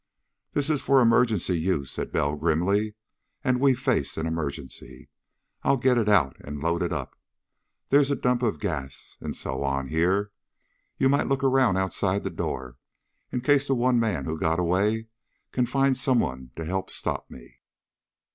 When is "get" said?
5.77-5.95